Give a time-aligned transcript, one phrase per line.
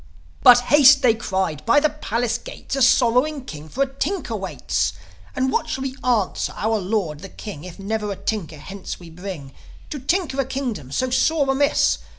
[0.41, 1.63] "But haste!" they cried.
[1.63, 4.93] "By the palace gates A sorrowing king for a tinker waits.
[5.35, 9.11] And what shall we answer our Lord the King If never a tinker hence we
[9.11, 9.53] bring,
[9.91, 11.99] To tinker a kingdom so sore amiss?"